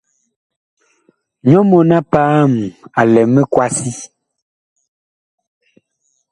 Nyɔ 1.49 1.59
mɔɔn-a-paam 1.69 2.51
a 2.99 3.01
lɛ 3.13 3.21
mikwasi. 3.33 3.91